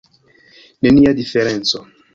Nenia 0.87 1.13
diferenco! 1.21 1.87